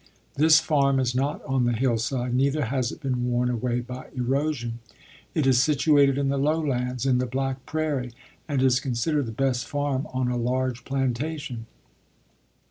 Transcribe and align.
This 0.33 0.59
farm 0.59 0.99
is 0.99 1.13
not 1.13 1.45
on 1.45 1.65
the 1.65 1.73
hillside, 1.73 2.33
neither 2.33 2.65
has 2.65 2.91
it 2.91 3.01
been 3.01 3.29
worn 3.29 3.51
away 3.51 3.81
by 3.81 4.07
erosion. 4.15 4.79
It 5.35 5.45
is 5.45 5.61
situated 5.61 6.17
in 6.17 6.29
the 6.29 6.39
lowlands, 6.39 7.05
in 7.05 7.19
the 7.19 7.27
black 7.27 7.67
prairie, 7.67 8.11
and 8.47 8.63
is 8.63 8.79
considered 8.79 9.27
the 9.27 9.31
best 9.31 9.67
farm 9.67 10.07
on 10.11 10.27
a 10.27 10.37
large 10.37 10.85
plantation. 10.85 11.67